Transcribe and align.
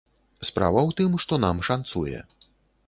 Справа 0.49 0.81
ў 0.83 0.91
тым, 1.01 1.11
што 1.27 1.41
нам 1.45 1.63
шанцуе. 1.71 2.19